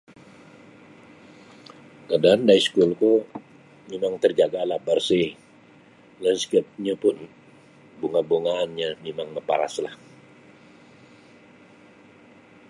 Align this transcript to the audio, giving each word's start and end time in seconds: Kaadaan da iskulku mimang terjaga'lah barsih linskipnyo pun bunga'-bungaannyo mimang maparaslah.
Kaadaan 2.11 2.41
da 2.49 2.53
iskulku 2.61 3.11
mimang 3.91 4.15
terjaga'lah 4.23 4.79
barsih 4.87 5.27
linskipnyo 6.23 6.93
pun 7.03 7.17
bunga'-bungaannyo 7.99 8.89
mimang 9.05 9.29
maparaslah. 9.35 9.95